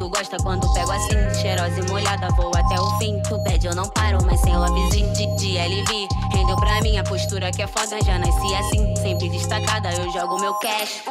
Tu 0.00 0.08
gosta 0.08 0.38
quando 0.42 0.66
pego 0.72 0.90
assim, 0.92 1.42
cheirosa 1.42 1.78
e 1.78 1.90
molhada, 1.90 2.28
vou 2.34 2.50
até 2.56 2.80
o 2.80 2.98
fim. 2.98 3.20
Tu 3.28 3.38
pede, 3.44 3.66
eu 3.66 3.74
não 3.74 3.86
paro, 3.90 4.16
mas 4.24 4.40
sem 4.40 4.56
lovezinho 4.56 5.12
de, 5.12 5.26
de 5.36 5.58
LV. 5.58 6.08
Rendeu 6.32 6.56
pra 6.56 6.80
mim 6.80 6.96
a 6.96 7.04
postura 7.04 7.50
que 7.50 7.60
é 7.60 7.66
foda, 7.66 8.02
já 8.02 8.18
nasci 8.18 8.54
assim, 8.54 8.96
sempre 8.96 9.28
destacada. 9.28 9.92
Eu 9.92 10.10
jogo 10.10 10.40
meu 10.40 10.54
cash. 10.54 11.04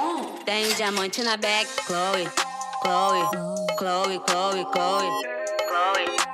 Tenho 0.43 0.73
diamante 0.73 1.21
na 1.21 1.38
back, 1.38 1.68
Chloe, 1.86 2.28
Chloe, 2.82 3.21
Chloe, 3.78 4.21
Chloe, 4.28 4.65
Chloe, 4.73 5.11
Chloe. 5.68 6.29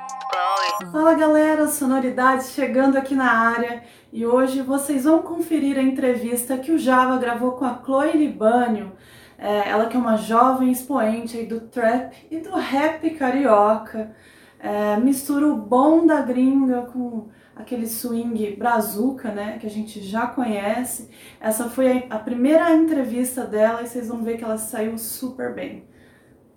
Fala 0.90 1.12
galera, 1.12 1.68
Sonoridades 1.68 2.52
chegando 2.52 2.96
aqui 2.96 3.14
na 3.14 3.30
área 3.30 3.82
e 4.10 4.24
hoje 4.24 4.62
vocês 4.62 5.04
vão 5.04 5.20
conferir 5.20 5.78
a 5.78 5.82
entrevista 5.82 6.56
que 6.56 6.72
o 6.72 6.78
Java 6.78 7.18
gravou 7.18 7.52
com 7.52 7.66
a 7.66 7.78
Chloe 7.84 8.16
Libânio, 8.16 8.92
é, 9.38 9.68
ela 9.68 9.86
que 9.86 9.96
é 9.96 10.00
uma 10.00 10.16
jovem 10.16 10.70
expoente 10.70 11.44
do 11.44 11.60
trap 11.60 12.14
e 12.30 12.38
do 12.38 12.54
rap 12.54 13.08
carioca, 13.10 14.14
é, 14.58 14.96
mistura 14.96 15.46
o 15.46 15.56
bom 15.56 16.06
da 16.06 16.22
gringa 16.22 16.82
com 16.82 17.28
aquele 17.54 17.86
swing 17.86 18.56
brazuca, 18.56 19.32
né, 19.32 19.58
que 19.58 19.66
a 19.66 19.70
gente 19.70 20.00
já 20.02 20.26
conhece. 20.26 21.10
Essa 21.40 21.68
foi 21.70 22.08
a, 22.10 22.16
a 22.16 22.18
primeira 22.18 22.72
entrevista 22.74 23.46
dela 23.46 23.82
e 23.82 23.86
vocês 23.86 24.08
vão 24.08 24.22
ver 24.22 24.36
que 24.36 24.44
ela 24.44 24.58
saiu 24.58 24.98
super 24.98 25.54
bem. 25.54 25.88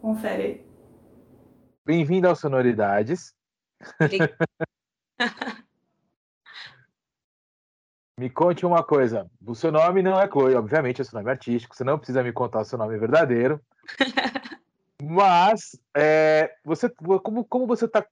Confere 0.01 0.43
aí. 0.43 0.65
Bem-vindo 1.85 2.27
ao 2.27 2.35
Sonoridades. 2.35 3.33
me 8.19 8.29
conte 8.29 8.65
uma 8.65 8.83
coisa. 8.83 9.31
O 9.45 9.55
seu 9.55 9.71
nome 9.71 10.03
não 10.03 10.19
é 10.19 10.27
Chloe, 10.27 10.53
obviamente, 10.53 11.01
é 11.01 11.05
seu 11.05 11.17
nome 11.17 11.31
artístico. 11.31 11.73
Você 11.73 11.85
não 11.85 11.97
precisa 11.97 12.21
me 12.21 12.33
contar 12.33 12.59
o 12.59 12.65
seu 12.65 12.77
nome 12.77 12.97
verdadeiro. 12.97 13.61
Mas 15.01 15.79
é, 15.95 16.53
você, 16.65 16.89
como, 17.23 17.45
como 17.45 17.65
você 17.65 17.85
está 17.85 18.05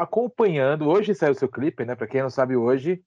acompanhando? 0.00 0.88
Hoje 0.88 1.12
saiu 1.12 1.32
o 1.32 1.34
seu 1.34 1.48
clipe, 1.48 1.84
né? 1.84 1.96
Para 1.96 2.06
quem 2.06 2.22
não 2.22 2.30
sabe, 2.30 2.54
hoje. 2.56 3.02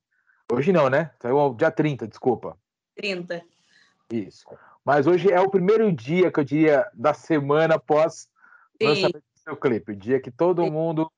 Hoje 0.51 0.73
não, 0.73 0.89
né? 0.89 1.11
Saiu 1.21 1.53
dia 1.53 1.71
30, 1.71 2.05
desculpa. 2.05 2.57
30. 2.97 3.41
Isso. 4.11 4.45
Mas 4.83 5.07
hoje 5.07 5.31
é 5.31 5.39
o 5.39 5.49
primeiro 5.49 5.89
dia 5.89 6.29
que 6.29 6.39
eu 6.41 6.43
diria 6.43 6.85
da 6.93 7.13
semana 7.13 7.75
após 7.75 8.29
o 8.81 8.85
lançamento 8.85 9.23
do 9.33 9.39
seu 9.41 9.55
clipe. 9.55 9.93
O 9.93 9.95
dia 9.95 10.19
que 10.19 10.29
todo 10.29 10.63
Sim. 10.65 10.69
mundo 10.69 11.09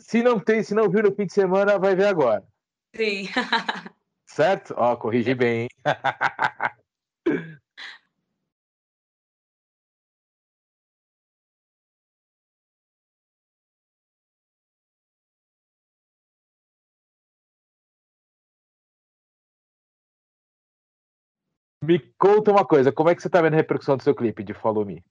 se 0.00 0.20
não 0.20 0.40
tem, 0.40 0.64
se 0.64 0.74
não 0.74 0.90
viu 0.90 1.04
no 1.04 1.14
fim 1.14 1.26
de 1.26 1.32
semana, 1.32 1.78
vai 1.78 1.94
ver 1.94 2.06
agora. 2.06 2.42
Sim. 2.96 3.28
certo? 4.34 4.74
Ó, 4.76 4.96
corrigi 4.96 5.34
bem. 5.34 5.68
Me 21.84 21.98
conta 22.18 22.50
uma 22.50 22.64
coisa, 22.66 22.90
como 22.92 23.08
é 23.10 23.14
que 23.14 23.22
você 23.22 23.30
tá 23.30 23.40
vendo 23.42 23.54
a 23.54 23.56
repercussão 23.56 23.96
do 23.96 24.02
seu 24.02 24.14
clipe 24.14 24.42
de 24.44 24.52
Follow 24.54 24.84
Me? 24.84 25.04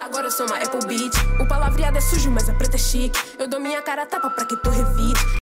Agora 0.00 0.28
eu 0.28 0.30
sou 0.30 0.46
uma 0.46 0.56
Apple 0.56 0.86
Beat. 0.86 1.12
O 1.38 1.46
palavreado 1.46 1.98
é 1.98 2.00
sujo, 2.00 2.30
mas 2.30 2.48
a 2.48 2.54
preta 2.54 2.76
é 2.76 2.78
chique. 2.78 3.18
Eu 3.38 3.46
dou 3.46 3.60
minha 3.60 3.82
cara 3.82 4.06
tapa 4.06 4.30
pra 4.30 4.46
que 4.46 4.56
tu 4.56 4.70
revide. 4.70 5.39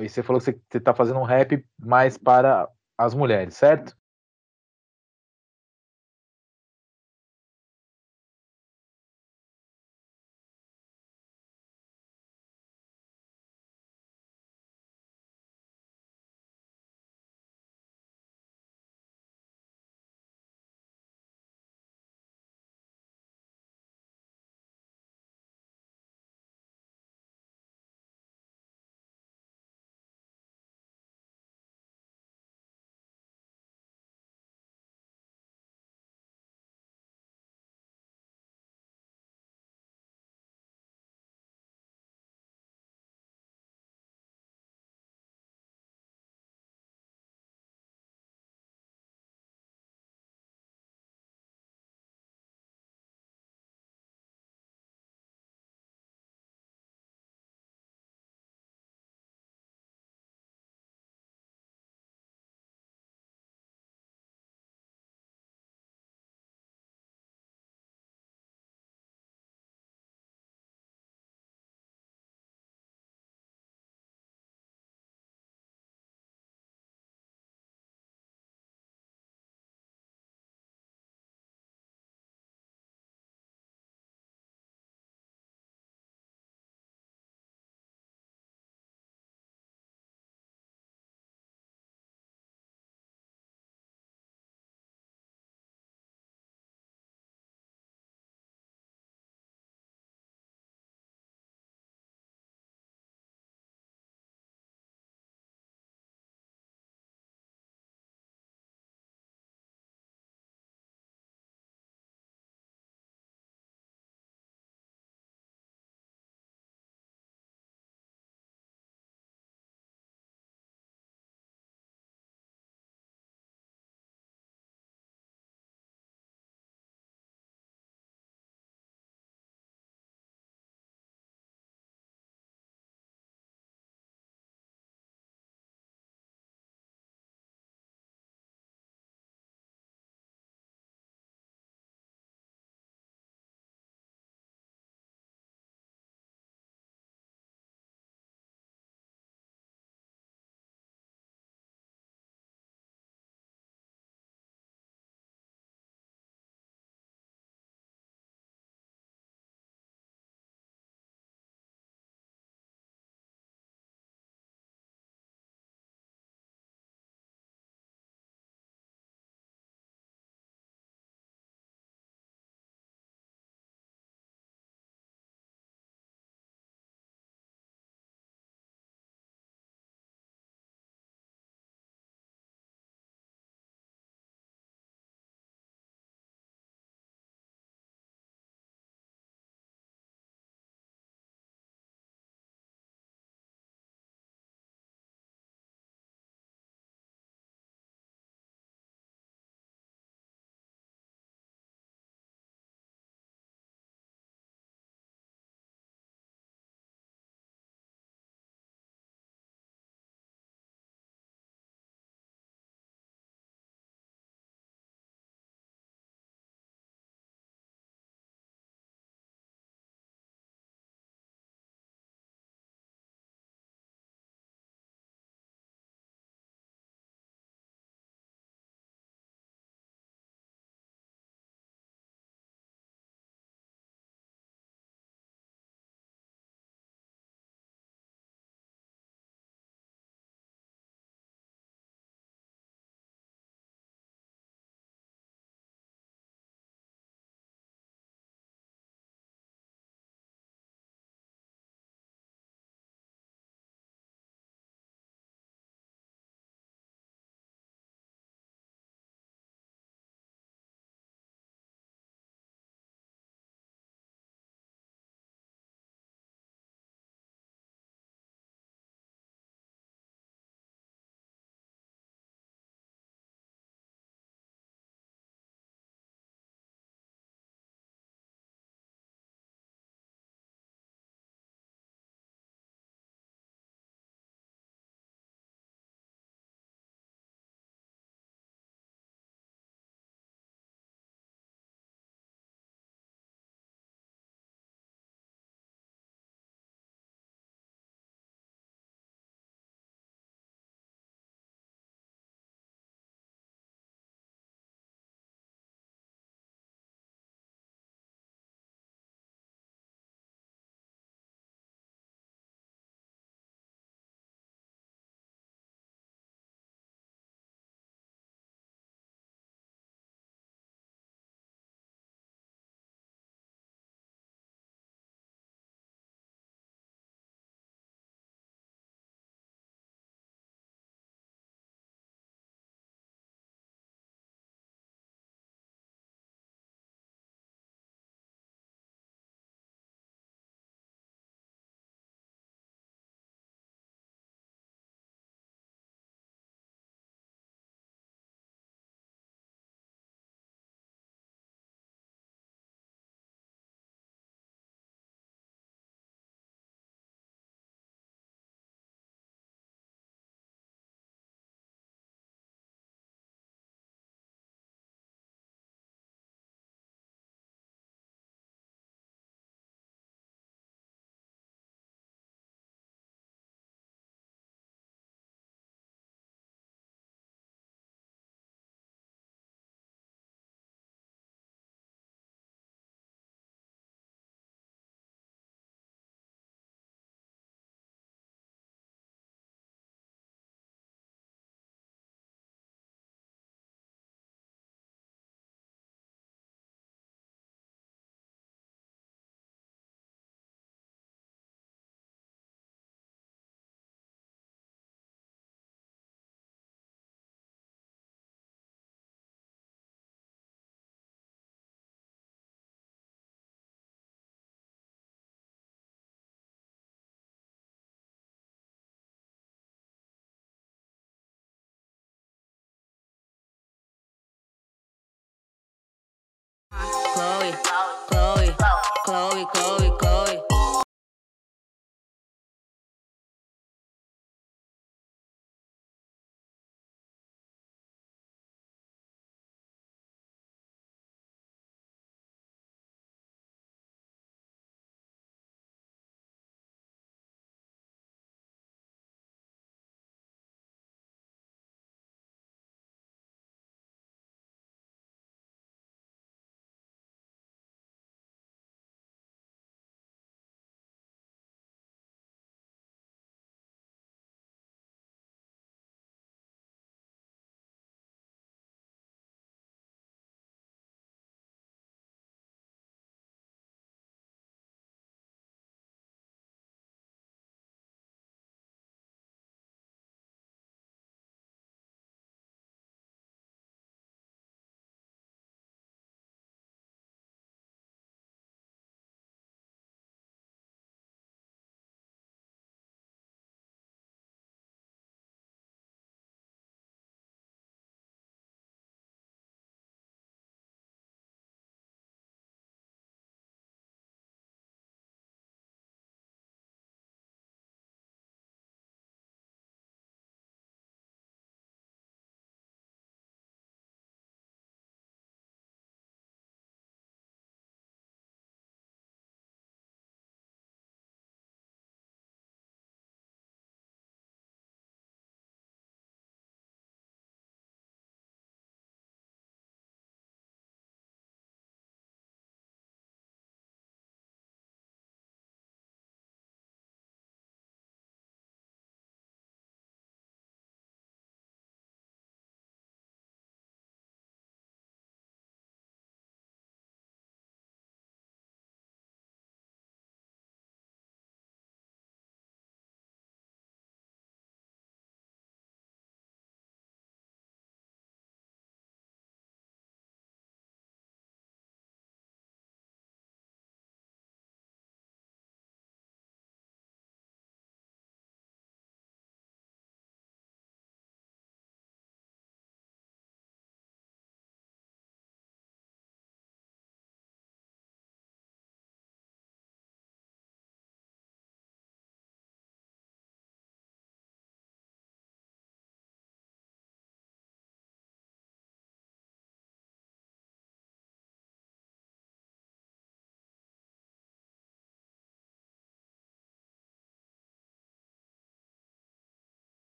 E 0.00 0.08
você 0.08 0.22
falou 0.22 0.40
que 0.40 0.52
você 0.52 0.78
está 0.78 0.94
fazendo 0.94 1.18
um 1.18 1.24
rap 1.24 1.64
mais 1.78 2.16
para 2.16 2.68
as 2.96 3.14
mulheres, 3.14 3.54
certo? 3.54 3.96